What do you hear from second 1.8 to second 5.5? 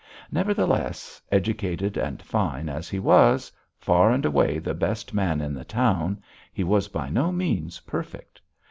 and fine as he was, far and away the best man